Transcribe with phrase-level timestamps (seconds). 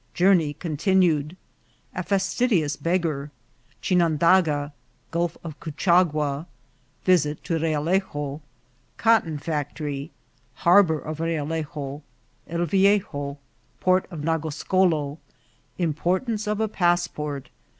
[0.15, 1.37] —Journey continued.—
[1.95, 3.29] A fastidious Beggar.—
[3.83, 4.71] Chinandaga.—
[5.11, 6.47] Gulf of Couchagua.—
[7.03, 8.41] Visit to Realejo.—
[8.97, 10.09] Cotton Factory.—
[10.65, 12.01] Harbour of Realejo.—
[12.49, 13.37] El Viejo.—
[13.79, 15.19] Port of Nagoscolo.—
[15.77, 17.49] Im portance of a Passport.